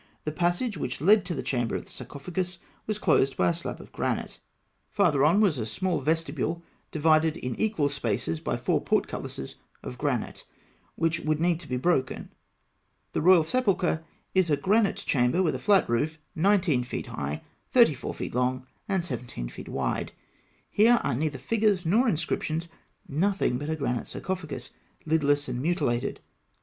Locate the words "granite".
3.91-4.39, 9.99-10.43, 14.57-14.97, 23.75-24.07